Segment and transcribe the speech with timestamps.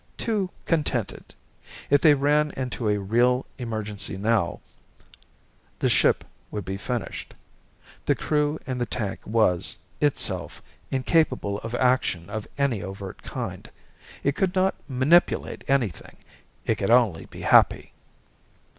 [0.17, 1.35] Too contented.
[1.91, 4.61] If they ran into a real emergency now,
[5.77, 7.35] the ship would be finished.
[8.05, 13.69] The Crew in the tank was, itself, incapable of action of any overt kind.
[14.23, 16.17] It could not manipulate anything.
[16.65, 17.93] It could only be happy.